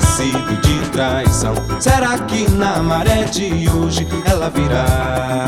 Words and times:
Sido 0.00 0.56
de 0.60 0.90
traição. 0.90 1.54
Será 1.80 2.18
que 2.18 2.50
na 2.50 2.82
maré 2.82 3.24
de 3.24 3.68
hoje 3.70 4.06
ela 4.24 4.50
virá 4.50 5.46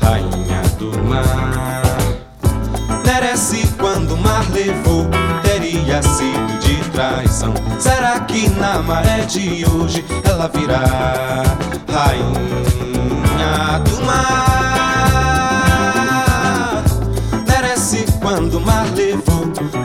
rainha 0.00 0.62
do 0.78 0.90
mar? 1.04 1.82
Merece 3.04 3.66
quando 3.78 4.14
o 4.14 4.16
mar 4.16 4.44
levou, 4.52 5.06
teria 5.42 6.02
sido 6.02 6.58
de 6.60 6.76
traição. 6.90 7.52
Será 7.78 8.20
que 8.20 8.48
na 8.50 8.82
maré 8.82 9.24
de 9.24 9.64
hoje 9.66 10.04
ela 10.24 10.48
virá 10.48 10.82
rainha 11.92 13.78
do 13.80 14.04
mar? 14.04 14.16
Merece 17.46 18.04
quando 18.20 18.58
o 18.58 18.60
mar 18.60 18.86
levou 18.94 19.25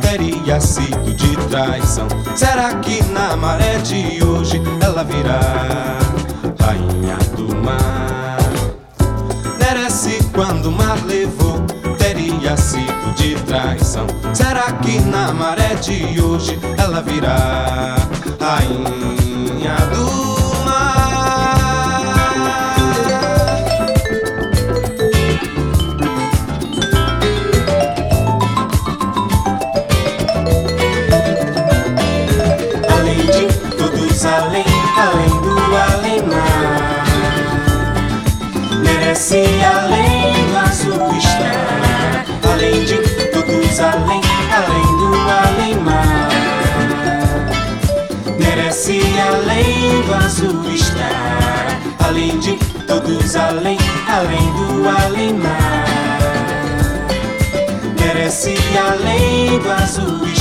teria 0.01 0.59
sido 0.59 1.13
de 1.13 1.35
traição. 1.49 2.07
Será 2.35 2.75
que 2.75 3.03
na 3.05 3.35
maré 3.35 3.77
de 3.79 4.23
hoje 4.23 4.61
ela 4.81 5.03
virá 5.03 5.99
rainha 6.59 7.17
do 7.35 7.55
mar? 7.55 8.37
Merece 9.59 10.19
quando 10.33 10.67
o 10.67 10.71
mar 10.71 10.97
levou, 11.05 11.59
teria 11.97 12.55
sido 12.57 13.13
de 13.15 13.35
traição. 13.43 14.05
Será 14.33 14.71
que 14.73 14.99
na 14.99 15.33
maré 15.33 15.75
de 15.75 16.21
hoje 16.21 16.59
ela 16.77 17.01
virá 17.01 17.95
rainha 18.39 19.75
do 19.93 20.05
mar? 20.05 20.30
Merece 39.31 39.63
além 39.63 40.33
do 40.45 40.57
azul 40.57 41.17
estar, 41.17 42.25
além 42.51 42.83
de 42.83 42.97
todos 43.31 43.79
além, 43.79 44.21
além 44.51 44.97
do 44.97 45.15
além-mar. 45.47 46.29
Merece 48.37 48.99
além 49.25 50.01
do 50.01 50.13
azul 50.15 50.73
estar, 50.73 51.79
além 52.05 52.39
de 52.39 52.57
todos 52.85 53.37
além, 53.37 53.77
além 54.09 54.51
do 54.51 54.89
além-mar. 55.05 55.85
Merece 58.01 58.57
além 58.85 59.59
do 59.59 59.71
azul 59.71 60.27
estar. 60.27 60.40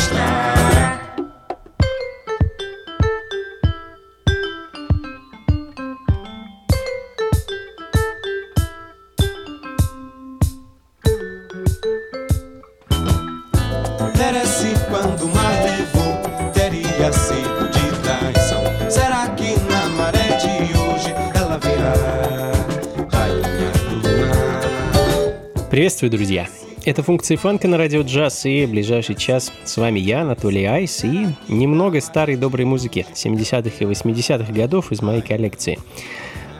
Приветствую, 25.80 26.10
друзья! 26.10 26.46
Это 26.84 27.02
функции 27.02 27.36
фанка 27.36 27.66
на 27.66 27.78
радио 27.78 28.02
джаз 28.02 28.44
и 28.44 28.66
ближайший 28.66 29.14
час 29.14 29.50
с 29.64 29.78
вами 29.78 29.98
я, 29.98 30.20
Анатолий 30.20 30.66
Айс, 30.66 31.04
и 31.04 31.28
немного 31.48 32.02
старой 32.02 32.36
доброй 32.36 32.66
музыки 32.66 33.06
70-х 33.14 33.76
и 33.78 33.84
80-х 33.84 34.52
годов 34.52 34.92
из 34.92 35.00
моей 35.00 35.22
коллекции. 35.22 35.78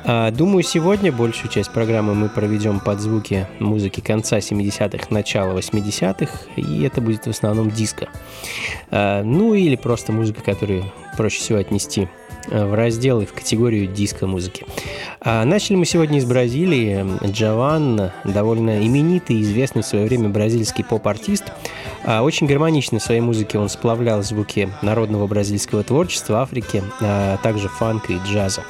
А, 0.07 0.31
Думаю, 0.31 0.63
сегодня 0.63 1.13
большую 1.13 1.51
часть 1.51 1.71
программы 1.71 2.15
мы 2.15 2.31
проведем 2.31 2.81
под 2.81 3.01
звуки 3.01 3.47
музыки 3.59 4.01
конца 4.01 4.39
70-х, 4.39 5.09
начала 5.11 5.53
80-х, 5.53 6.33
и 6.57 6.83
это 6.83 7.03
будет 7.03 7.27
в 7.27 7.29
основном 7.29 7.71
диско. 7.71 8.09
А, 8.91 9.23
Ну 9.23 9.53
или 9.53 9.77
просто 9.77 10.13
музыка, 10.13 10.41
которую 10.41 10.91
проще 11.19 11.41
всего 11.41 11.59
отнести 11.59 12.09
в 12.49 12.75
раздел 12.75 13.21
и 13.21 13.27
в 13.27 13.33
категорию 13.33 13.87
диско-музыки. 13.87 14.65
А 15.21 15.45
Начали 15.45 15.77
мы 15.77 15.85
сегодня 15.85 16.19
из 16.19 16.25
Бразилии. 16.25 17.05
Джован, 17.27 18.11
довольно 18.25 18.87
именитый 18.87 19.37
и 19.37 19.43
известный 19.43 19.83
в 19.83 19.87
свое 19.87 20.07
время 20.07 20.29
бразильский 20.29 20.85
поп-артист. 20.85 21.45
А, 22.05 22.23
Очень 22.23 22.47
гармонично 22.47 22.99
в 22.99 23.03
своей 23.03 23.21
музыке 23.21 23.59
он 23.59 23.69
сплавлял 23.69 24.23
звуки 24.23 24.71
народного 24.83 25.27
бразильского 25.27 25.83
творчества 25.83 26.41
Африки, 26.43 26.83
а 27.01 27.37
также 27.39 27.69
фанка 27.69 28.13
и 28.13 28.19
джаза. 28.27 28.63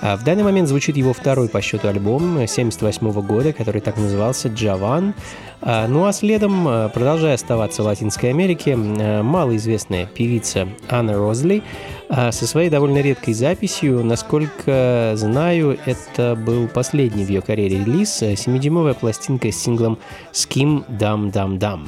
А 0.00 0.16
В 0.16 0.24
данный 0.24 0.42
момент 0.42 0.68
звучит 0.68 0.96
его 0.96 1.12
второй 1.12 1.48
по 1.48 1.60
счету 1.60 1.88
альбом 1.88 2.34
1978 2.34 3.26
года, 3.26 3.52
который 3.52 3.80
так 3.80 3.96
назывался 3.96 4.48
«Джован». 4.48 5.14
А, 5.62 5.86
Ну 5.86 6.04
а 6.04 6.12
следом, 6.12 6.66
а, 6.66 6.88
продолжая 6.88 7.34
оставаться 7.34 7.82
в 7.82 7.86
Латинской 7.86 8.30
Америке, 8.30 8.76
а, 8.76 9.22
малоизвестная 9.22 10.06
певица 10.06 10.68
Анна 10.88 11.14
Розли 11.14 11.62
а, 12.08 12.32
со 12.32 12.46
своей 12.46 12.68
довольно 12.68 12.98
редкой 12.98 13.34
записью, 13.34 14.04
насколько 14.04 15.12
знаю, 15.14 15.78
это 15.86 16.34
был 16.34 16.66
последний 16.66 17.24
в 17.24 17.28
ее 17.28 17.42
карьере 17.42 17.78
релиз, 17.78 18.22
э, 18.22 18.34
7-дюймовая 18.34 18.94
пластинка 18.94 19.52
с 19.52 19.56
синглом 19.56 19.98
«Ским 20.32 20.84
Дам 20.88 21.30
Дам 21.30 21.58
Дам». 21.58 21.86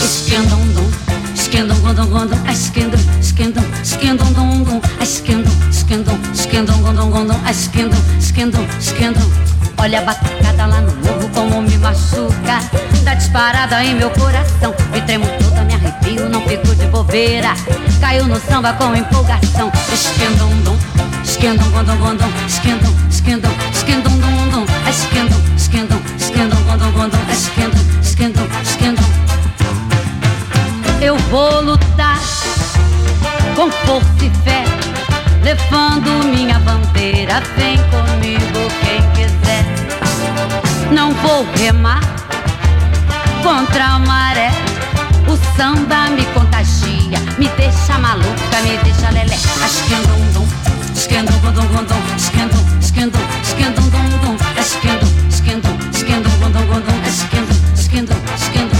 Esquendum-dum, 0.00 0.90
esquendum-gondum-gondum, 1.34 2.38
a 2.46 2.54
esquendom 4.08 4.32
dom 4.32 4.62
dom 4.62 4.80
esquendom 5.02 5.52
esquendom 5.70 6.18
esquendom 6.32 6.80
gondom 6.80 7.10
gondom 7.10 7.36
esquendom 7.46 7.98
esquendom 8.18 8.66
esquendom 8.80 9.30
olha 9.76 9.98
a 9.98 10.02
batucada 10.02 10.64
lá 10.64 10.80
no 10.80 10.92
morro 11.04 11.28
como 11.34 11.60
me 11.60 11.76
machuca. 11.76 12.58
Dá 13.04 13.12
disparada 13.14 13.84
em 13.84 13.94
meu 13.96 14.08
coração. 14.10 14.74
Me 14.90 15.00
tremo 15.02 15.26
toda 15.38 15.62
me 15.62 15.74
arrepio 15.74 16.26
não 16.30 16.40
fico 16.48 16.74
de 16.74 16.86
bobeira. 16.86 17.54
Caiu 18.00 18.26
no 18.26 18.40
samba 18.40 18.72
com 18.72 18.96
empolgação. 18.96 19.70
Esquendom 19.92 20.56
dom 20.64 20.78
esquendom 21.22 21.70
gondom 21.70 21.96
gondom 21.98 22.30
esquendom 22.46 22.94
esquendom 23.10 23.52
esquendom 23.74 24.18
dom 24.18 24.48
dom 24.48 24.66
esquendom 24.88 25.40
esquendom 25.54 26.00
esquendom 26.16 26.62
gondom 26.62 26.92
gondom 26.92 27.18
esquendom 27.30 28.00
esquendom 28.00 28.48
esquendom 28.62 29.04
eu 31.00 31.16
vou 31.30 31.60
lutar 31.60 32.37
com 33.58 33.68
força 33.72 34.24
e 34.24 34.30
fé, 34.44 34.62
levando 35.42 36.24
minha 36.28 36.60
bandeira. 36.60 37.42
Vem 37.56 37.76
comigo 37.90 38.60
quem 38.80 39.02
quiser. 39.10 39.64
Não 40.92 41.12
vou 41.14 41.44
remar 41.56 42.00
contra 43.42 43.84
a 43.84 43.98
maré. 43.98 44.52
O 45.26 45.36
samba 45.56 46.08
me 46.10 46.24
contagia, 46.26 47.18
me 47.36 47.48
deixa 47.56 47.98
maluca, 47.98 48.62
me 48.62 48.76
deixa 48.84 49.10
lelé. 49.10 49.34
Esquendum 49.34 50.32
dum, 50.32 50.48
esquendum 50.94 51.36
gundum 51.40 51.66
gundum, 51.66 52.16
esquendum, 52.16 52.64
esquendum, 52.80 53.20
esquendum 53.42 53.88
dum 53.88 54.18
dum, 54.22 54.36
esquendum, 54.56 55.28
esquendum, 55.28 55.78
esquendum 55.92 56.30
gundum 56.38 56.64
gundum, 56.66 57.08
esquendum, 57.08 57.56
esquendum, 57.74 58.16
esquendum. 58.36 58.78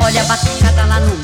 Olha 0.00 0.22
a 0.22 0.24
batucada 0.24 0.84
lá 0.86 1.00
no 1.00 1.14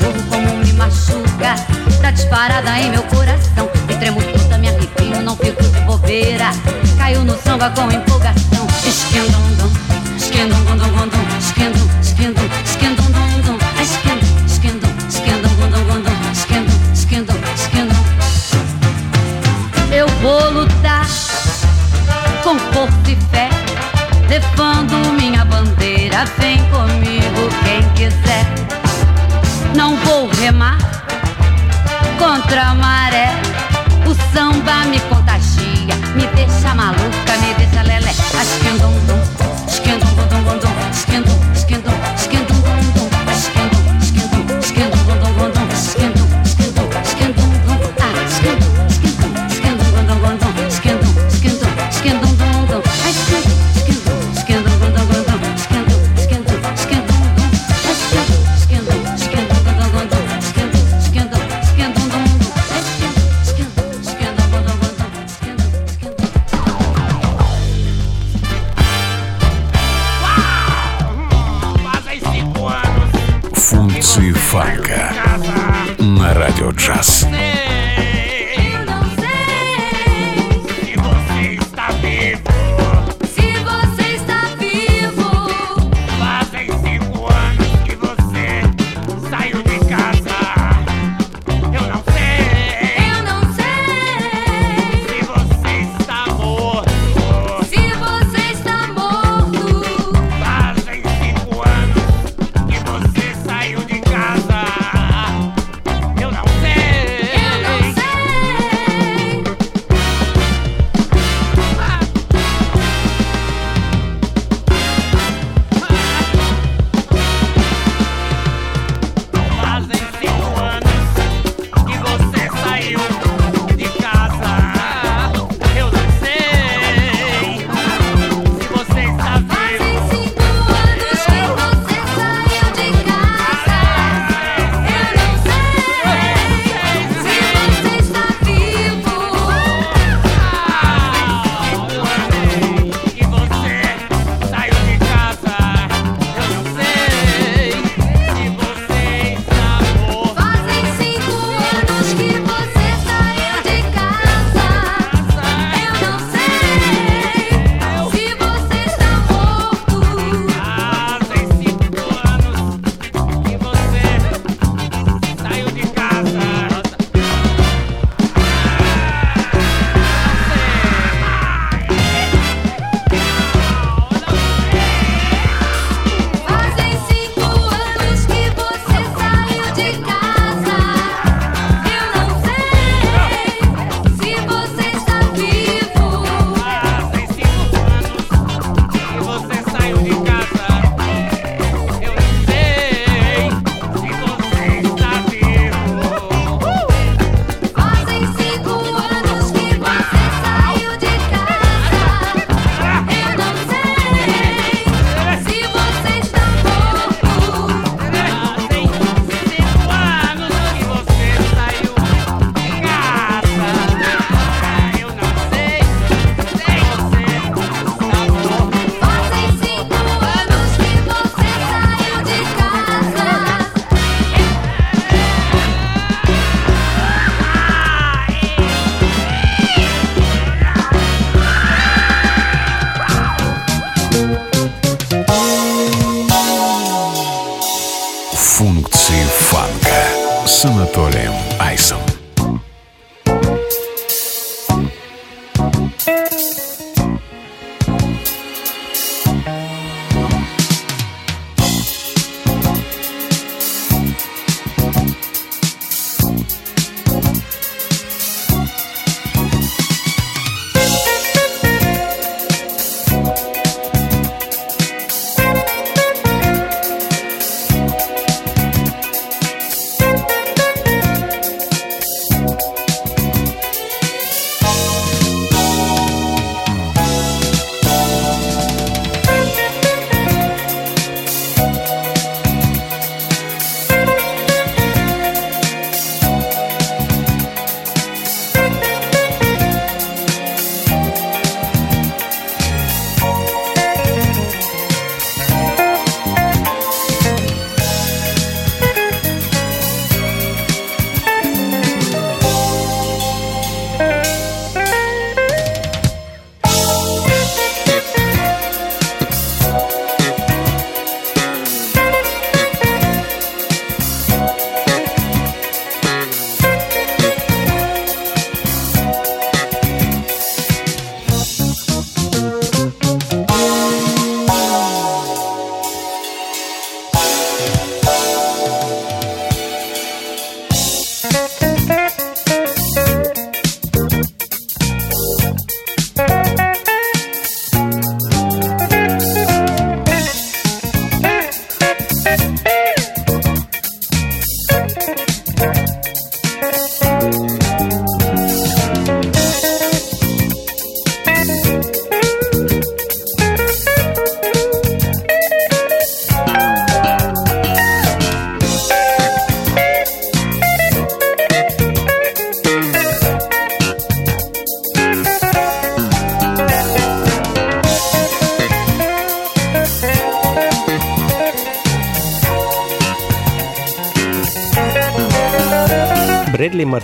disparada 2.11 2.79
em 2.79 2.91
meu 2.91 3.03
coração. 3.03 3.69
Me 3.87 3.95
tremo 3.95 4.21
toda, 4.21 4.57
me 4.57 4.69
arrepio, 4.69 5.21
não 5.21 5.35
fico 5.35 5.63
de 5.63 5.79
bobeira. 5.81 6.51
Caiu 6.97 7.23
no 7.23 7.37
samba 7.41 7.69
com 7.71 7.91
empolgação. 7.91 8.67
Esquendom, 8.85 9.41
dom, 9.57 9.71
esquendom, 10.17 10.63
dom, 10.65 10.77
dom, 10.77 11.07
dom, 11.07 11.37
esquendom, 11.39 11.87
esquendom, 12.01 12.43
esquendom, 12.65 13.11
dom, 13.11 13.21
é 13.21 13.41
dom, 13.41 13.57
esquendom, 16.93 17.35
esquendom. 17.55 18.01
Eu 19.91 20.07
vou 20.21 20.49
lutar 20.51 21.05
com 22.43 22.57
força 22.73 23.11
e 23.11 23.15
fé, 23.29 23.49
levando 24.29 25.13
minha 25.13 25.43
bandeira. 25.45 26.25
Vem 26.37 26.57
comigo 26.69 27.49
quem 27.63 27.83
quiser. 27.93 28.45
Não 29.75 29.95
vou 29.97 30.27
remar 30.29 30.77
contra 32.21 32.69
a 32.69 32.75
maré. 32.75 33.29
O 34.05 34.13
samba 34.31 34.85
me 34.85 34.99
contagia, 35.09 35.95
me 36.15 36.27
deixa 36.35 36.75
maluco 36.75 37.20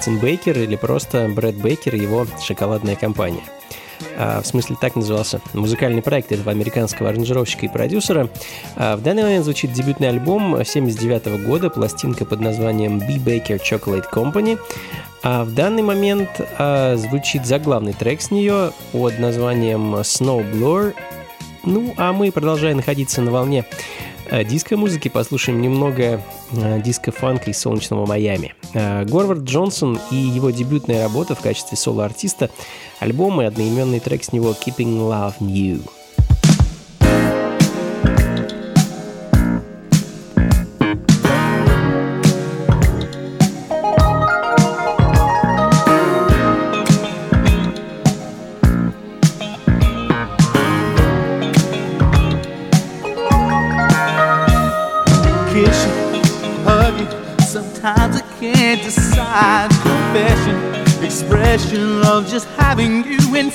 Мартин 0.08 0.22
Бейкер 0.22 0.58
или 0.60 0.78
просто 0.78 1.28
Брэд 1.28 1.56
Бейкер 1.56 1.96
и 1.96 2.00
его 2.00 2.26
шоколадная 2.42 2.96
компания. 2.96 3.44
А, 4.18 4.42
в 4.42 4.48
смысле 4.48 4.78
так 4.80 4.96
назывался 4.96 5.42
музыкальный 5.54 6.02
проект 6.02 6.32
этого 6.32 6.50
американского 6.50 7.10
аранжировщика 7.10 7.66
и 7.66 7.70
продюсера. 7.70 8.30
А, 8.78 8.96
в 8.96 9.02
данный 9.02 9.24
момент 9.24 9.44
звучит 9.44 9.74
дебютный 9.74 10.08
альбом 10.08 10.64
79 10.64 11.46
года, 11.46 11.70
пластинка 11.70 12.24
под 12.24 12.40
названием 12.40 13.00
B 13.00 13.18
Baker 13.18 13.60
Chocolate 13.60 14.06
Company. 14.10 14.58
А 15.24 15.44
в 15.44 15.54
данный 15.54 15.84
момент 15.84 16.30
а, 16.58 16.96
звучит 16.96 17.46
заглавный 17.46 17.92
трек 17.92 18.22
с 18.22 18.32
нее 18.32 18.72
под 18.94 19.20
названием 19.20 19.94
Snowblower. 19.96 20.96
Ну, 21.66 21.94
а 21.98 22.14
мы 22.14 22.32
продолжаем 22.32 22.78
находиться 22.78 23.22
на 23.22 23.32
волне 23.32 23.66
диско-музыки 24.32 25.10
послушаем 25.10 25.62
немного 25.62 26.22
э, 26.52 26.82
диско-фанка 26.82 27.52
из 27.52 27.60
солнечного 27.60 28.06
Майами. 28.06 28.56
Э, 28.74 29.06
Горвард 29.06 29.44
Джонсон 29.44 30.00
и 30.12 30.16
его 30.16 30.50
дебютная 30.50 31.04
работа 31.04 31.36
в 31.36 31.42
качестве 31.42 31.78
соло-артиста, 31.78 32.50
альбом 33.00 33.42
и 33.42 33.46
одноименный 33.46 34.00
трек 34.00 34.24
с 34.24 34.32
него 34.32 34.52
«Keeping 34.52 34.98
Love 35.00 35.36
New». 35.40 35.82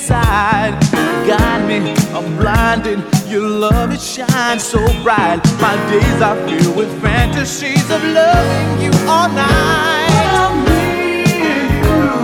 Inside. 0.03 0.77
Got 1.25 1.65
me, 1.67 1.93
I'm 2.13 2.37
blinded. 2.37 2.99
Your 3.27 3.47
love, 3.47 3.91
it 3.93 4.01
shines 4.01 4.63
so 4.63 4.79
bright. 5.01 5.39
My 5.61 5.75
days 5.89 6.21
are 6.21 6.35
filled 6.47 6.75
with 6.75 7.01
fantasies 7.01 7.89
of 7.89 8.03
loving 8.03 8.81
you 8.81 8.91
all 9.07 9.29
night. 9.29 10.65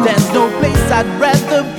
There's 0.03 0.33
no 0.33 0.49
place 0.59 0.91
I'd 0.91 1.07
rather 1.19 1.63
be. 1.77 1.78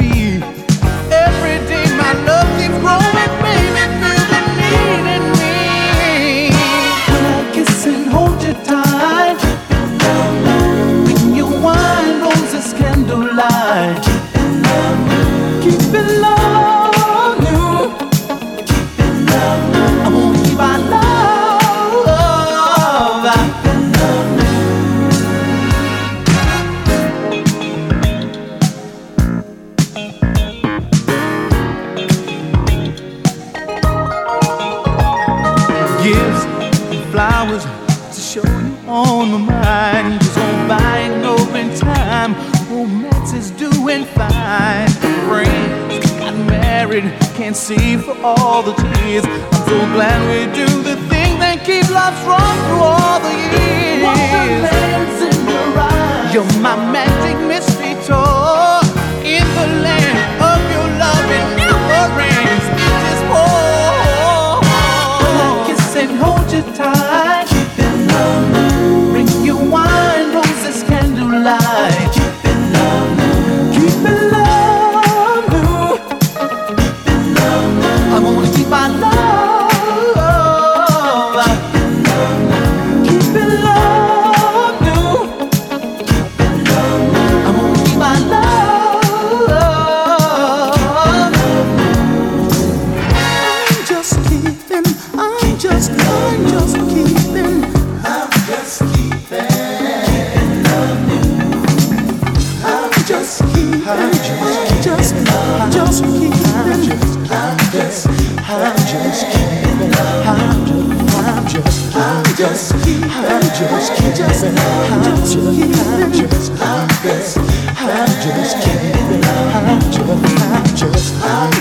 Married, 47.02 47.20
can't 47.34 47.56
see 47.56 47.96
for 47.96 48.16
all 48.22 48.62
the 48.62 48.72
tears. 48.72 49.24
I'm 49.24 49.68
so 49.68 49.78
glad 49.94 50.20
we 50.28 50.52
do 50.54 50.82
the 50.82 50.96
thing 51.08 51.38
that 51.38 51.64
keeps 51.64 51.90
love 51.90 52.14
strong 52.20 52.56
through 52.66 52.84
all 52.84 53.20
the 53.20 53.34
years. 53.56 54.02
Wonderland's 54.04 55.20
in 55.28 55.48
your 55.48 55.78
eyes. 55.78 56.34
You're 56.34 56.62
my 56.62 56.76
magic 56.92 57.36
mystery 57.46 57.69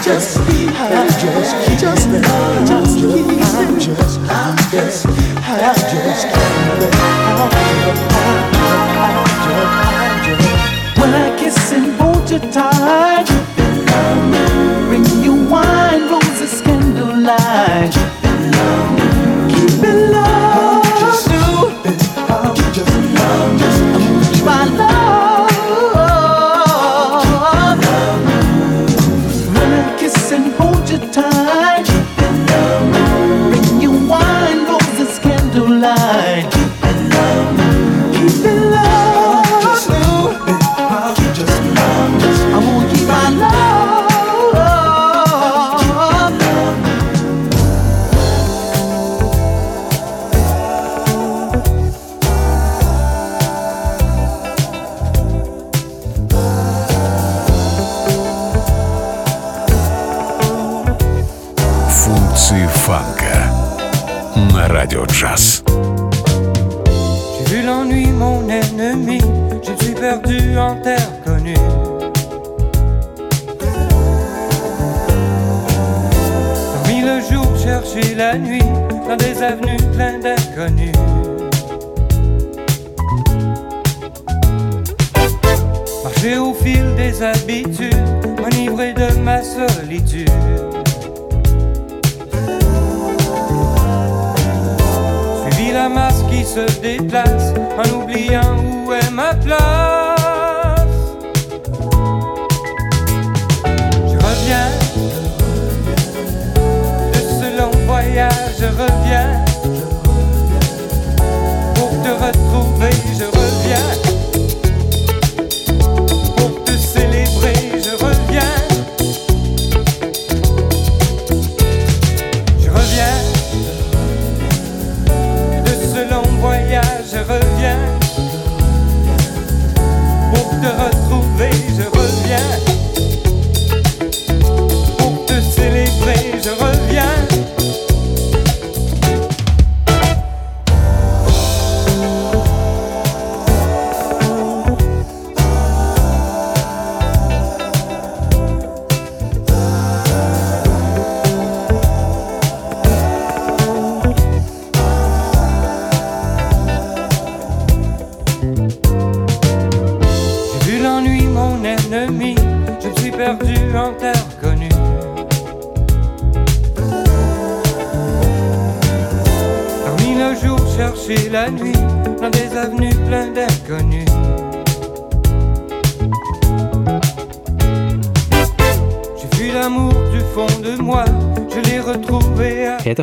just 0.09 0.38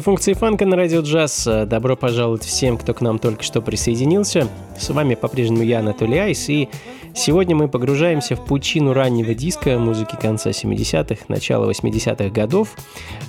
функции 0.07 0.35
фанка 0.35 0.65
на 0.67 0.77
радио 0.77 1.01
джаз. 1.01 1.49
Добро 1.67 1.97
пожаловать 1.97 2.45
всем, 2.45 2.79
кто 2.79 2.95
к 2.95 3.01
нам 3.01 3.19
только 3.19 3.43
что 3.43 3.61
присоединился. 3.61 4.47
С 4.79 4.89
вами 4.91 5.17
по-прежнему 5.17 5.65
я, 5.65 5.81
Анатолий 5.81 6.19
Айс, 6.19 6.49
и 6.49 6.69
Сегодня 7.17 7.57
мы 7.57 7.67
погружаемся 7.69 8.37
в 8.37 8.45
пучину 8.45 8.93
раннего 8.93 9.33
диска, 9.33 9.79
музыки 9.79 10.19
конца 10.21 10.51
70-х, 10.51 11.25
начала 11.29 11.69
80-х 11.71 12.29
годов. 12.29 12.77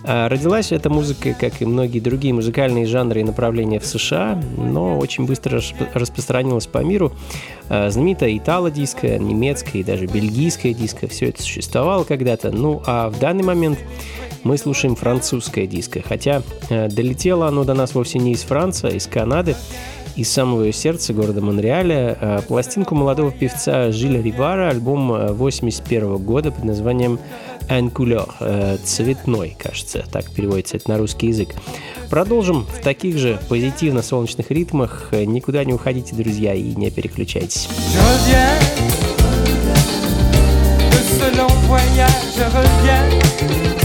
А, 0.03 0.27
родилась 0.27 0.73
эта 0.73 0.89
музыка, 0.89 1.33
как 1.33 1.61
и 1.61 1.65
многие 1.65 2.01
другие 2.01 2.33
музыкальные 2.33 2.85
жанры 2.85 3.21
и 3.21 3.23
направления 3.23 3.79
в 3.79 3.85
США, 3.85 4.39
но 4.57 4.99
очень 4.99 5.25
быстро 5.25 5.61
распространилась 5.93 6.67
по 6.67 6.79
миру. 6.79 7.13
А, 7.69 7.89
знаменитая 7.89 8.37
итало-диско, 8.37 9.17
немецкая 9.17 9.79
и 9.79 9.83
даже 9.85 10.05
бельгийская 10.05 10.73
диско, 10.73 11.07
все 11.07 11.29
это 11.29 11.41
существовало 11.41 12.03
когда-то. 12.03 12.51
Ну 12.51 12.83
а 12.85 13.09
в 13.09 13.17
данный 13.19 13.43
момент 13.43 13.79
мы 14.43 14.57
слушаем 14.57 14.95
французское 14.95 15.65
диско, 15.65 16.01
хотя 16.05 16.43
а, 16.69 16.89
долетело 16.89 17.47
оно 17.47 17.63
до 17.63 17.73
нас 17.73 17.95
вовсе 17.95 18.19
не 18.19 18.33
из 18.33 18.41
Франции, 18.41 18.89
а 18.89 18.95
из 18.95 19.07
Канады 19.07 19.55
из 20.17 20.31
самого 20.31 20.71
сердца 20.73 21.13
города 21.13 21.41
Монреаля 21.41 22.17
э, 22.19 22.41
пластинку 22.47 22.95
молодого 22.95 23.31
певца 23.31 23.91
Жиля 23.91 24.21
Ривара, 24.21 24.69
альбом 24.69 25.35
81 25.35 26.03
э, 26.03 26.17
года 26.17 26.51
под 26.51 26.63
названием 26.63 27.19
«Un 27.69 27.91
couleur», 27.91 28.29
э, 28.39 28.77
«Цветной», 28.83 29.55
кажется, 29.57 30.03
так 30.11 30.29
переводится 30.31 30.77
это 30.77 30.89
на 30.89 30.97
русский 30.97 31.27
язык. 31.27 31.49
Продолжим 32.09 32.65
в 32.65 32.81
таких 32.81 33.17
же 33.17 33.39
позитивно-солнечных 33.47 34.49
ритмах. 34.49 35.09
Никуда 35.11 35.63
не 35.63 35.73
уходите, 35.73 36.15
друзья, 36.15 36.53
и 36.53 36.73
не 36.75 36.89
переключайтесь. 36.89 37.69
je 42.37 42.43
reviens 42.43 43.76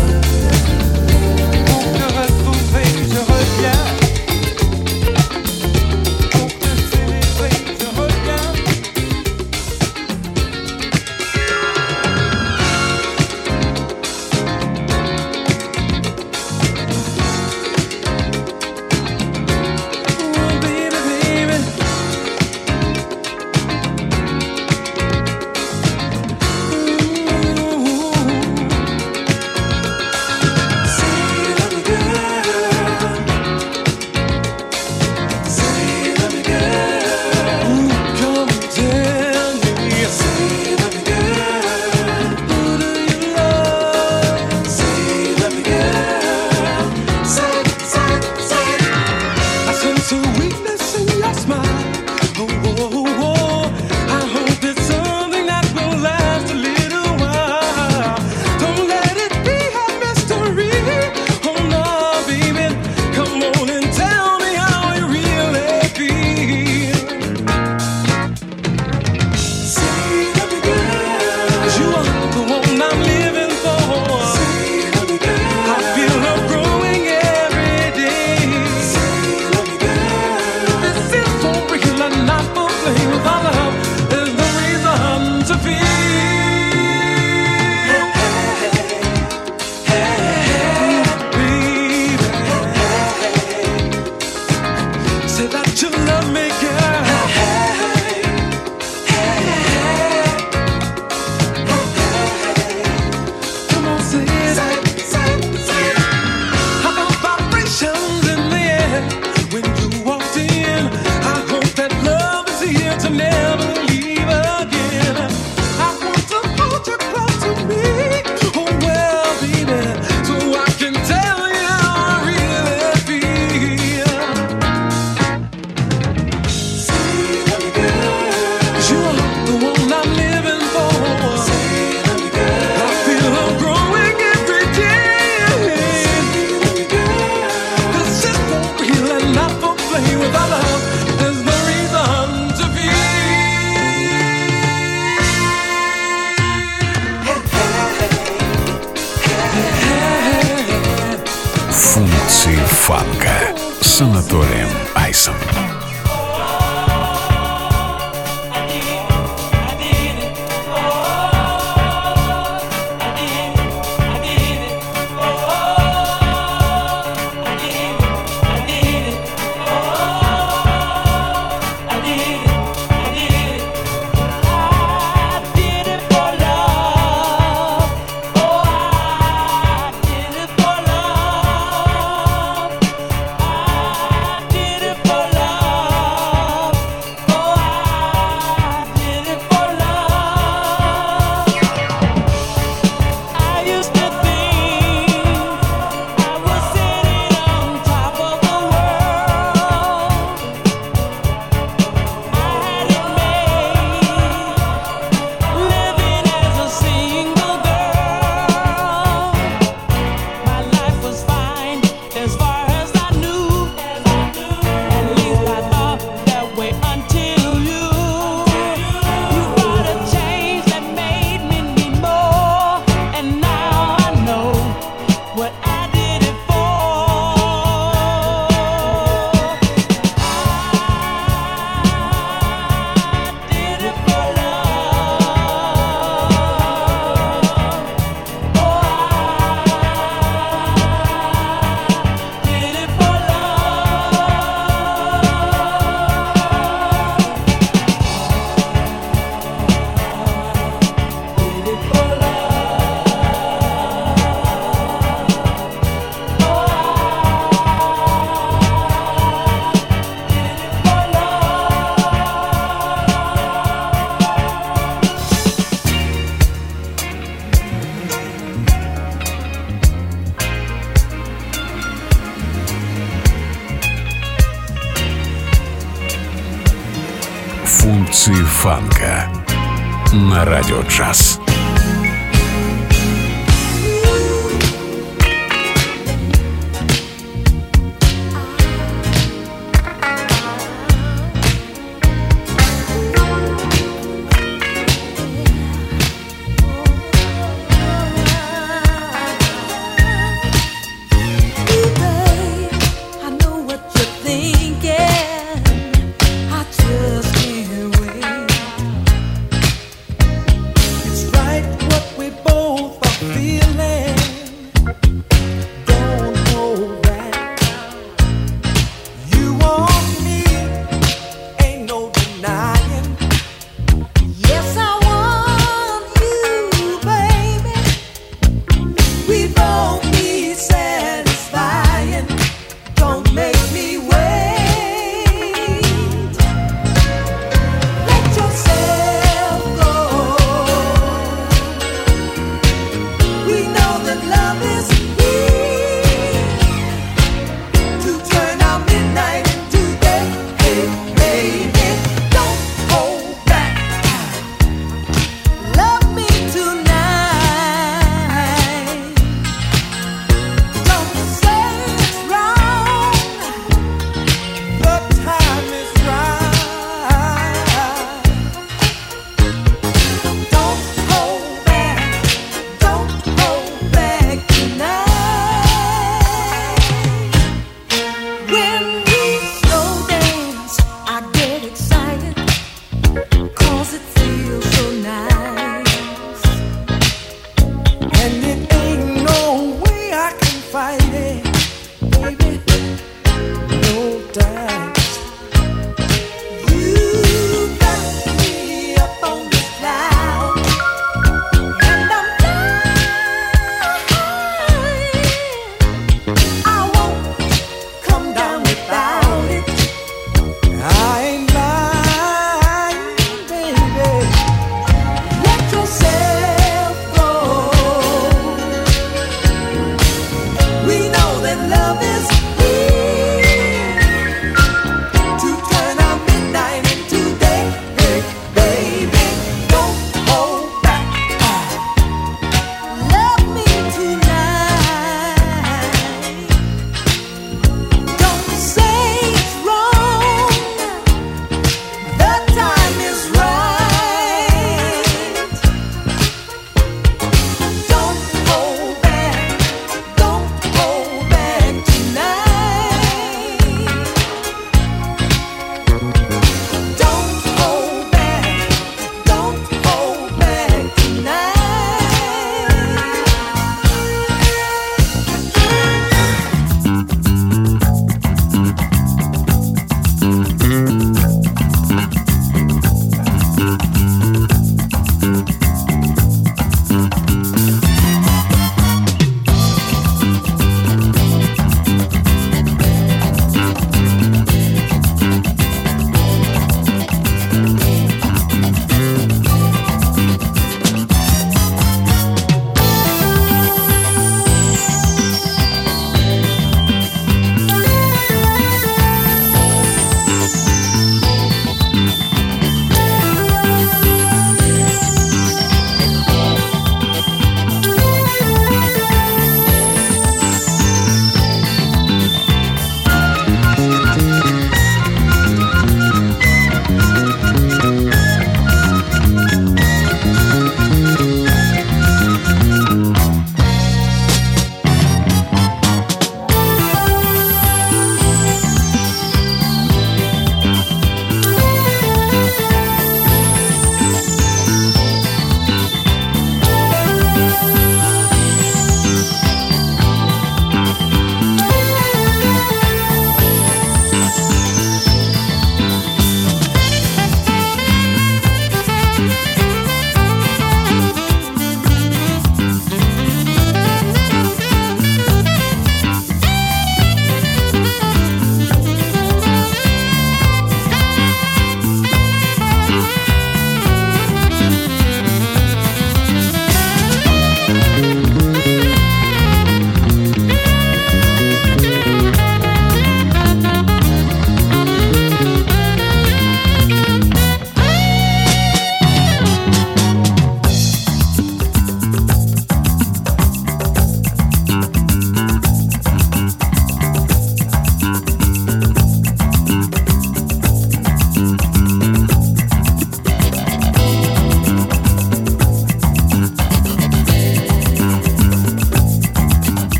на 280.73 280.79
радио 280.81 281.32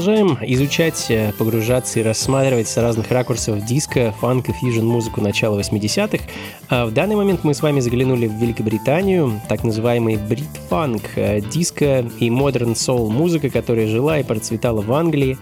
Продолжаем 0.00 0.38
изучать, 0.40 1.10
э, 1.10 1.30
погружаться 1.36 2.00
и 2.00 2.02
рассматривать 2.02 2.68
с 2.68 2.78
разных 2.78 3.10
ракурсов 3.10 3.62
диско, 3.66 4.14
фанк 4.18 4.48
и 4.48 4.52
фьюжн 4.52 4.86
музыку 4.86 5.20
начала 5.20 5.60
80-х. 5.60 6.24
А 6.70 6.86
в 6.86 6.94
данный 6.94 7.16
момент 7.16 7.44
мы 7.44 7.52
с 7.52 7.60
вами 7.60 7.80
заглянули 7.80 8.26
в 8.26 8.32
Великобританию, 8.32 9.42
так 9.46 9.62
называемый 9.62 10.16
брит-фанк, 10.16 11.02
э, 11.16 11.42
диско 11.42 12.06
и 12.18 12.30
модерн 12.30 12.76
соул 12.76 13.10
музыка, 13.10 13.50
которая 13.50 13.88
жила 13.88 14.18
и 14.18 14.22
процветала 14.22 14.80
в 14.80 14.90
Англии 14.90 15.36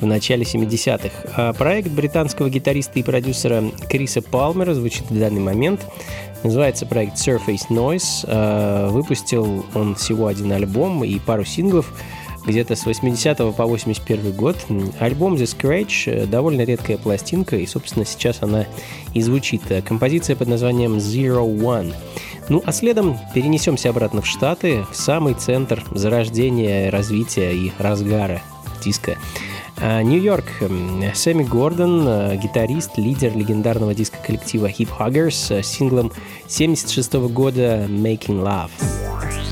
в 0.00 0.06
начале 0.06 0.42
70-х. 0.42 1.12
А 1.36 1.52
проект 1.52 1.90
британского 1.90 2.50
гитариста 2.50 2.98
и 2.98 3.04
продюсера 3.04 3.62
Криса 3.88 4.22
Палмера 4.22 4.74
звучит 4.74 5.08
в 5.08 5.16
данный 5.16 5.40
момент. 5.40 5.86
Называется 6.42 6.84
проект 6.84 7.14
Surface 7.14 7.68
Noise. 7.68 8.24
А, 8.26 8.88
выпустил 8.88 9.64
он 9.72 9.94
всего 9.94 10.26
один 10.26 10.50
альбом 10.50 11.04
и 11.04 11.16
пару 11.20 11.44
синглов– 11.44 11.94
где-то 12.44 12.76
с 12.76 12.86
80 12.86 13.54
по 13.54 13.66
81 13.66 14.32
год. 14.32 14.56
Альбом 14.98 15.34
The 15.34 15.44
Scratch 15.44 16.10
э, 16.10 16.26
довольно 16.26 16.62
редкая 16.62 16.98
пластинка, 16.98 17.56
и, 17.56 17.66
собственно, 17.66 18.04
сейчас 18.04 18.42
она 18.42 18.66
и 19.14 19.20
звучит. 19.20 19.62
Композиция 19.84 20.36
под 20.36 20.48
названием 20.48 20.96
Zero 20.96 21.46
One. 21.46 21.94
Ну, 22.48 22.62
а 22.64 22.72
следом 22.72 23.18
перенесемся 23.34 23.90
обратно 23.90 24.22
в 24.22 24.26
Штаты, 24.26 24.84
в 24.90 24.96
самый 24.96 25.34
центр 25.34 25.84
зарождения, 25.92 26.90
развития 26.90 27.52
и 27.52 27.72
разгара 27.78 28.42
диска. 28.82 29.16
А, 29.76 30.02
Нью-Йорк. 30.02 30.44
Сэмми 31.14 31.44
Гордон, 31.44 32.04
э, 32.06 32.36
гитарист, 32.36 32.98
лидер 32.98 33.36
легендарного 33.36 33.94
диска-коллектива 33.94 34.66
Hip 34.66 34.88
Huggers 34.98 35.62
с 35.62 35.66
синглом 35.66 36.12
76 36.48 37.28
года 37.28 37.86
«Making 37.88 38.42
Love». 38.42 39.49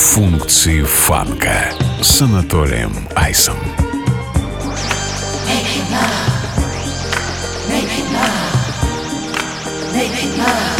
Функции 0.00 0.82
фанка 0.82 1.70
с 2.00 2.22
Анатолием 2.22 3.06
Айсом. 3.14 3.54
Making 5.46 5.86
love, 5.92 6.56
making 7.68 8.08
love, 8.10 9.92
making 9.92 10.38
love. 10.38 10.79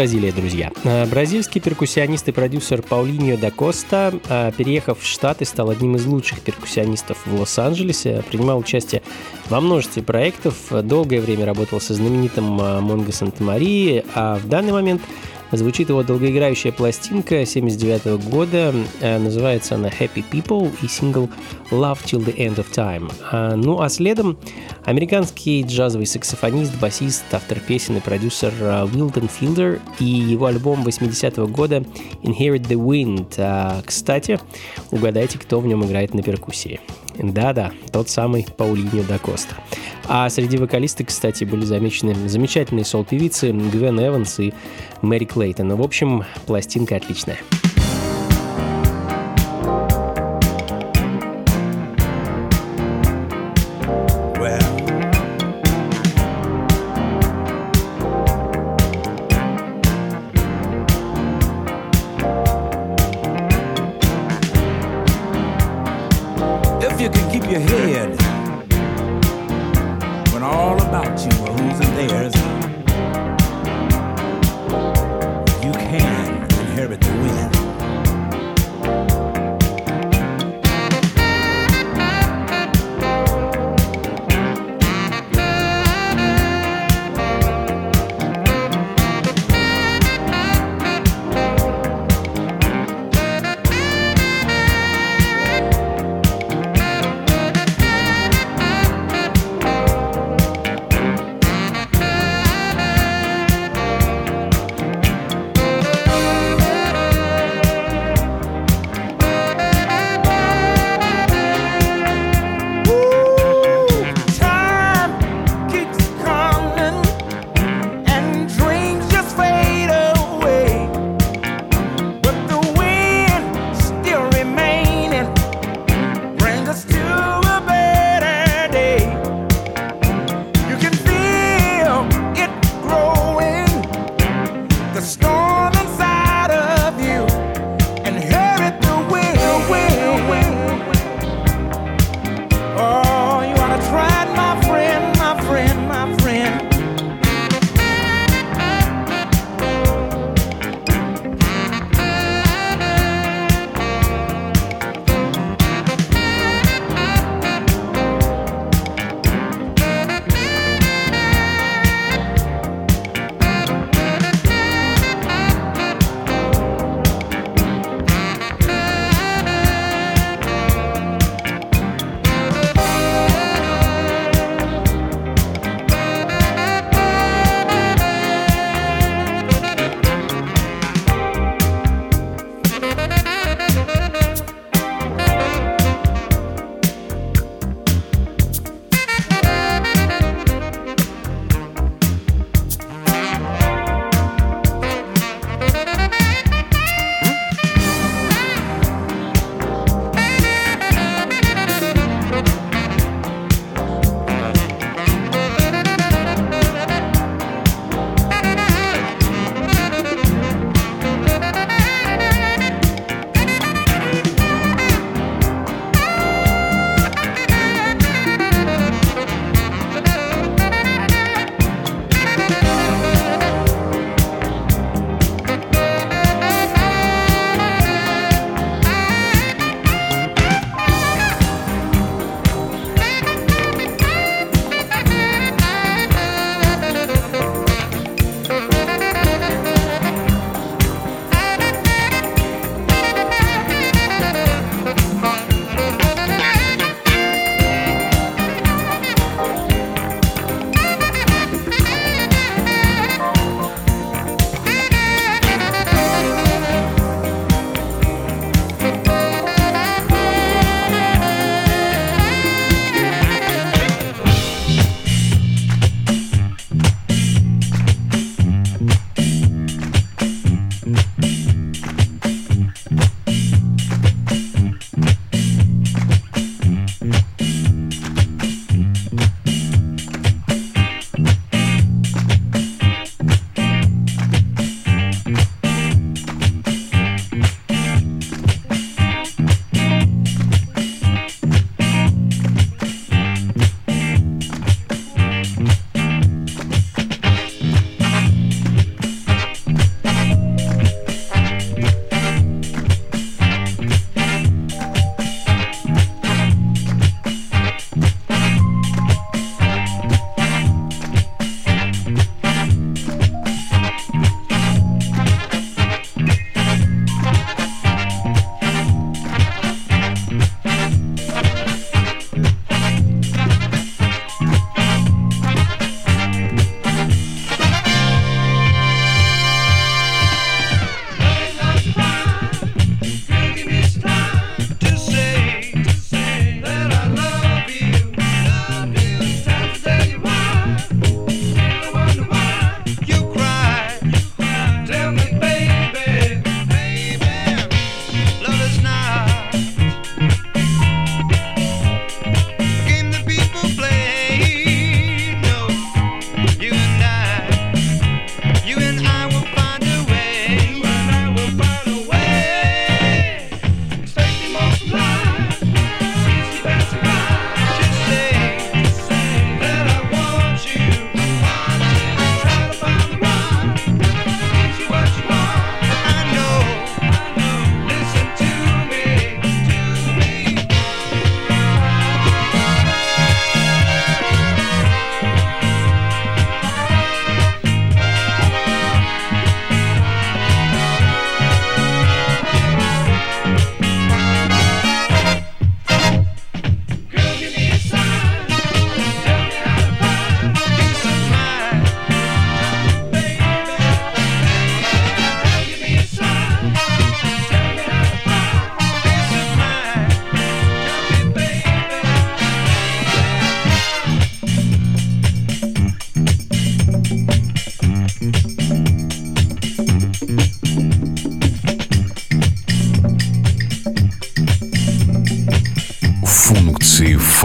Бразилия, 0.00 0.32
друзья. 0.32 0.72
Э, 0.82 1.04
бразильский 1.04 1.60
перкуссионист 1.60 2.26
и 2.26 2.32
продюсер 2.32 2.80
Паулиньо 2.80 3.36
да 3.36 3.50
Коста, 3.50 4.14
э, 4.30 4.50
переехав 4.56 4.98
в 4.98 5.06
Штаты, 5.06 5.44
стал 5.44 5.68
одним 5.68 5.96
из 5.96 6.06
лучших 6.06 6.40
перкуссионистов 6.40 7.18
в 7.26 7.38
Лос-Анджелесе, 7.38 8.24
принимал 8.30 8.56
участие 8.56 9.02
во 9.50 9.60
множестве 9.60 10.02
проектов, 10.02 10.54
долгое 10.70 11.20
время 11.20 11.44
работал 11.44 11.82
со 11.82 11.92
знаменитым 11.92 12.58
э, 12.58 12.80
Монго 12.80 13.12
Санта-Марии, 13.12 14.02
а 14.14 14.36
в 14.36 14.48
данный 14.48 14.72
момент 14.72 15.02
Звучит 15.52 15.88
его 15.88 16.02
долгоиграющая 16.02 16.70
пластинка 16.70 17.44
79 17.44 18.22
года, 18.30 18.72
э, 19.00 19.18
называется 19.18 19.74
она 19.74 19.88
Happy 19.88 20.24
People 20.30 20.72
и 20.80 20.86
сингл 20.86 21.28
Love 21.70 21.98
Till 22.04 22.24
the 22.24 22.36
End 22.36 22.56
of 22.56 22.66
Time. 22.72 23.12
А, 23.32 23.56
ну 23.56 23.80
а 23.80 23.88
следом 23.88 24.38
американский 24.84 25.62
джазовый 25.62 26.06
саксофонист, 26.06 26.78
басист, 26.80 27.24
автор 27.32 27.58
песен 27.58 27.96
и 27.96 28.00
продюсер 28.00 28.52
Уилтон 28.92 29.28
Филдер 29.28 29.80
и 29.98 30.04
его 30.04 30.46
альбом 30.46 30.84
80 30.84 31.38
-го 31.38 31.48
года 31.48 31.84
Inherit 32.22 32.68
the 32.68 32.76
Wind. 32.76 33.34
А, 33.38 33.82
кстати, 33.84 34.38
угадайте, 34.90 35.38
кто 35.38 35.60
в 35.60 35.66
нем 35.66 35.84
играет 35.84 36.14
на 36.14 36.22
перкуссии. 36.22 36.80
Да-да, 37.22 37.72
тот 37.92 38.08
самый 38.08 38.46
Паулиньо 38.56 39.02
да 39.08 39.18
Коста. 39.18 39.54
А 40.08 40.28
среди 40.30 40.56
вокалисток, 40.56 41.08
кстати, 41.08 41.44
были 41.44 41.64
замечены 41.64 42.28
замечательные 42.28 42.84
сол-певицы 42.84 43.52
Гвен 43.52 44.00
Эванс 44.00 44.40
и 44.40 44.54
Мэри 45.02 45.26
Клейтон. 45.26 45.74
В 45.74 45.82
общем, 45.82 46.24
пластинка 46.46 46.96
отличная. 46.96 47.38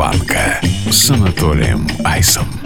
Фанка 0.06 0.62
с 0.92 1.10
Анатолием 1.10 1.88
Айсом. 2.04 2.65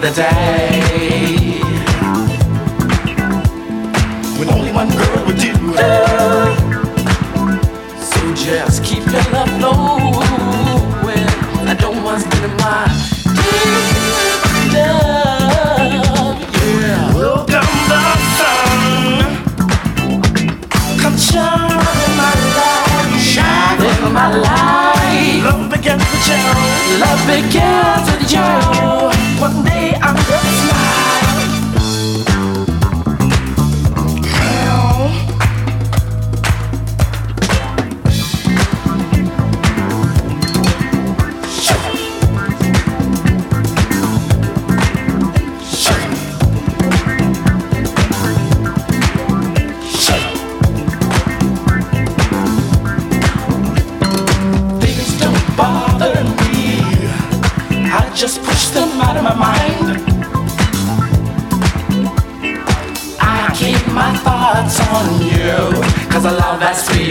the 0.00 0.10
day 0.10 1.58
when 4.38 4.48
only 4.50 4.70
one 4.72 4.88
girl 4.90 5.24
would 5.26 5.38
do 5.38 5.52
it. 5.74 6.58
So 7.98 8.34
just 8.34 8.84
keep 8.84 9.04
your 9.06 9.22
love 9.32 9.48
flowing. 9.56 11.28
I 11.66 11.74
don't 11.80 12.02
want 12.04 12.22
to 12.22 12.28
get 12.28 12.50
my 12.60 12.84
love. 14.74 16.36
Yeah. 16.60 17.14
Welcome 17.14 17.70
the 17.88 18.00
sun. 18.36 19.20
Come 21.00 21.16
shine 21.16 21.70
in 22.04 22.12
my 22.20 22.34
life. 22.58 23.20
Shine 23.22 23.82
in 23.82 24.12
my 24.12 24.28
life. 24.36 25.44
Love 25.44 25.70
begins 25.70 26.04
with 26.12 26.28
you. 26.28 26.42
Love 27.00 27.22
begins 27.26 28.06
with 28.12 28.30
you. 28.30 28.48
One 29.40 29.64
day. 29.64 29.85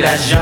la 0.05 0.34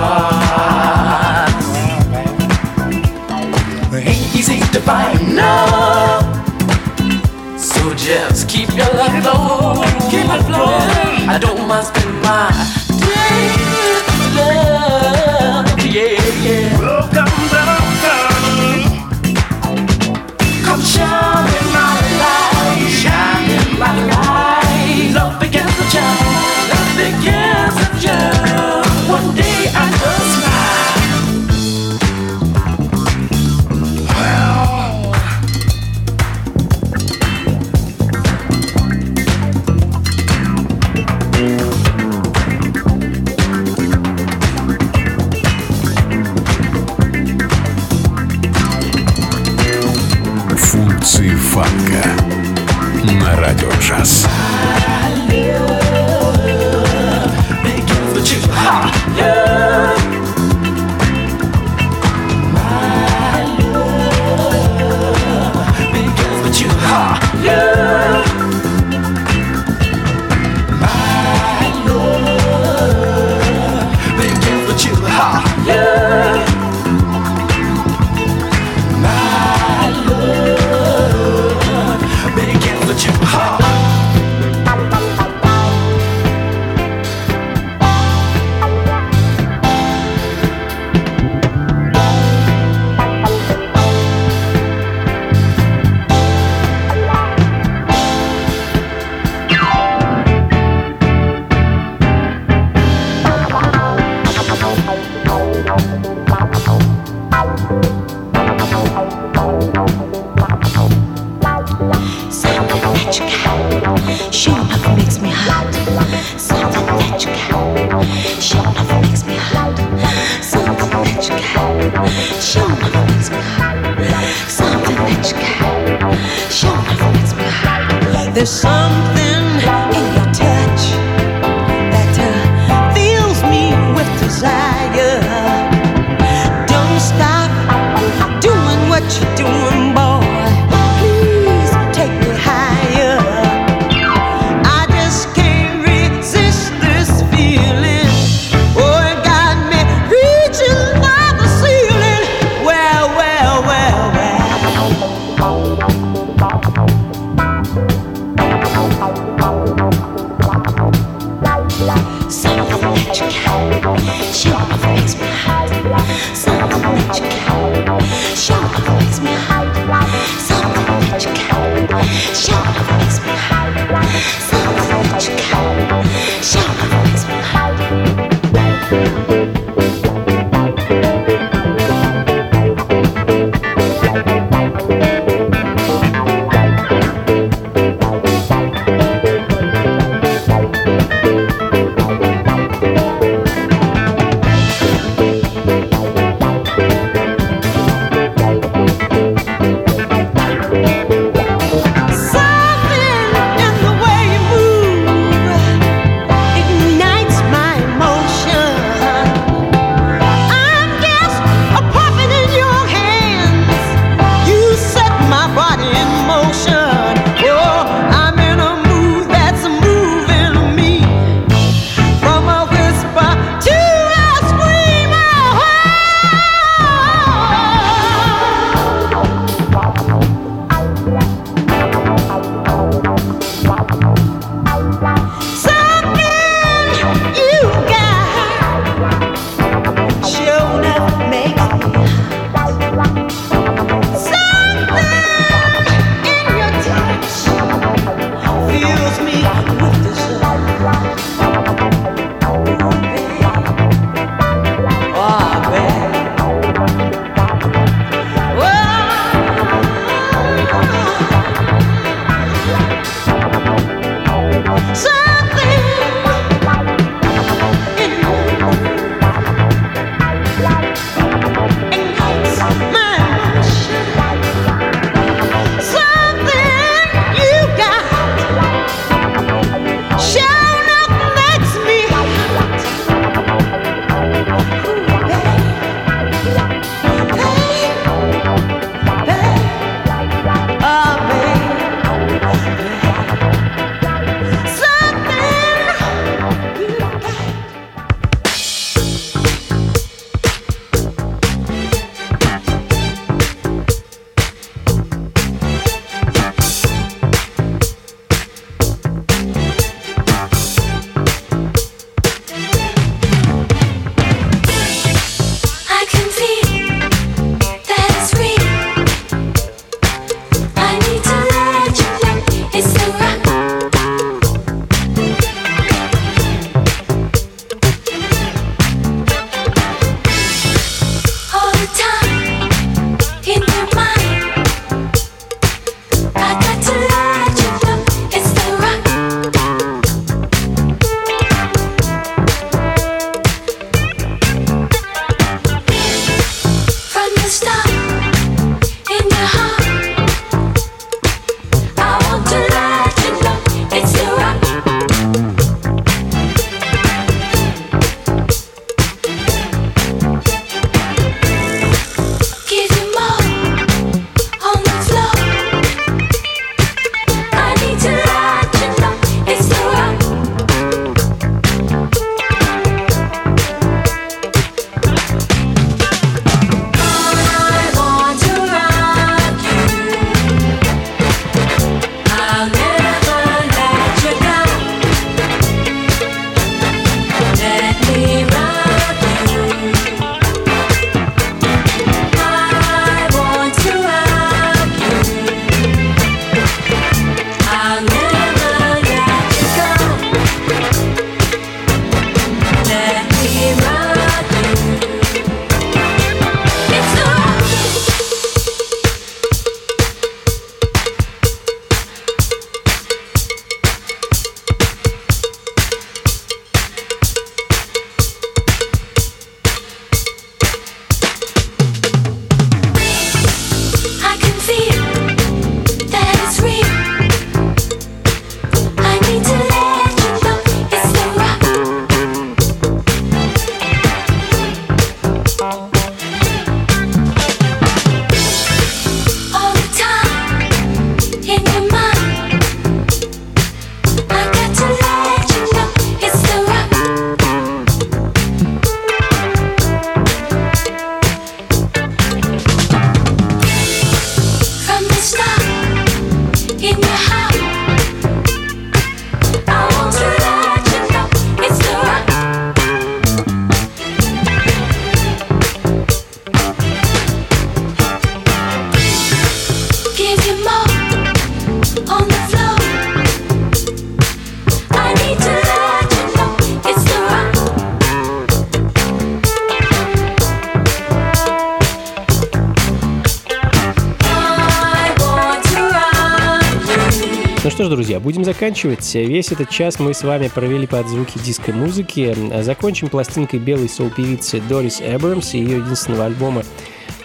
заканчивать. 488.64 489.14
Весь 489.14 489.52
этот 489.52 489.70
час 489.70 490.00
мы 490.00 490.14
с 490.14 490.24
вами 490.24 490.48
провели 490.48 490.88
под 490.88 491.10
звуки 491.10 491.38
диско-музыки. 491.38 492.34
Закончим 492.62 493.10
пластинкой 493.10 493.60
белой 493.60 493.90
соул-певицы 493.90 494.62
Дорис 494.70 495.02
Эбрамс 495.02 495.54
и 495.54 495.58
ее 495.58 495.80
единственного 495.80 496.28
альбома 496.28 496.64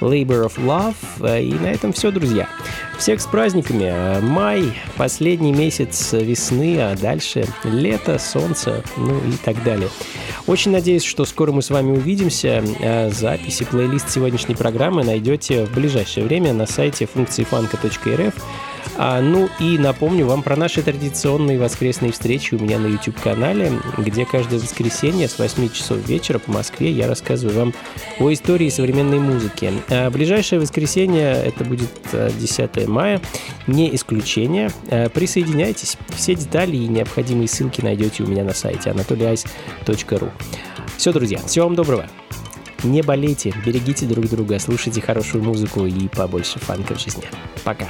Labor 0.01 0.51
of 0.51 0.57
Love. 0.57 1.41
И 1.41 1.53
на 1.55 1.69
этом 1.69 1.93
все, 1.93 2.11
друзья. 2.11 2.49
Всех 2.99 3.21
с 3.21 3.27
праздниками. 3.27 4.21
Май, 4.21 4.65
последний 4.97 5.53
месяц 5.53 6.13
весны, 6.13 6.81
а 6.81 6.97
дальше 6.97 7.47
лето, 7.63 8.19
солнце, 8.19 8.83
ну 8.97 9.17
и 9.19 9.37
так 9.45 9.63
далее. 9.63 9.91
Очень 10.49 10.73
надеюсь, 10.73 11.05
что 11.05 11.25
скоро 11.25 11.53
мы 11.53 11.63
с 11.63 11.71
вами 11.71 11.93
увидимся. 11.93 12.65
Записи, 13.13 13.65
плейлист 13.65 14.11
сегодняшней 14.11 14.57
программы 14.57 15.05
найдете 15.05 15.67
в 15.67 15.73
ближайшее 15.73 16.27
время 16.27 16.53
на 16.53 16.67
сайте 16.67 17.07
функции 17.07 17.45
фанка.рф 17.45 18.35
а, 18.99 19.21
ну 19.21 19.49
и 19.61 19.79
напомню 19.79 20.27
вам 20.27 20.43
про 20.43 20.57
наши 20.57 20.83
традиционные 20.83 21.59
воскресные 21.59 22.11
встречи 22.11 22.55
у 22.55 22.59
меня 22.59 22.81
на 22.81 22.89
YouTube-канале, 22.89 23.73
где 23.97 24.27
каждое 24.27 24.59
воскресенье 24.59 25.29
с 25.29 25.39
8 25.39 25.71
часов 25.71 25.99
вечера 26.07 26.41
по 26.41 26.51
Москве 26.51 26.91
я 26.91 27.07
рассказываю 27.07 27.57
вам 27.57 27.75
о 28.19 28.33
истории 28.33 28.69
современной 28.69 29.21
музыки. 29.21 29.73
А 29.89 30.11
ближайшее 30.11 30.61
воскресенье, 30.61 31.31
это 31.31 31.65
будет 31.65 31.91
10 32.13 32.59
а, 32.59 32.89
мая, 32.89 33.21
не 33.69 33.95
исключение. 33.95 34.71
А, 34.91 35.09
присоединяйтесь. 35.09 35.97
Все 36.09 36.35
детали 36.35 36.77
и 36.77 36.89
необходимые 36.89 37.47
ссылки 37.47 37.81
найдете 37.81 38.25
у 38.25 38.27
меня 38.27 38.43
на 38.43 38.53
сайте 38.53 38.91
anatolyice.ru. 38.91 40.31
Все, 40.97 41.13
друзья, 41.13 41.39
всего 41.47 41.67
вам 41.67 41.77
доброго. 41.77 42.09
Не 42.83 43.03
болейте, 43.03 43.55
берегите 43.65 44.07
друг 44.07 44.29
друга, 44.29 44.59
слушайте 44.59 45.01
хорошую 45.01 45.45
музыку 45.45 45.87
и 45.87 46.09
побольше 46.09 46.59
фанка 46.59 46.95
в 46.95 47.01
жизни. 47.01 47.25
Пока. 47.65 47.87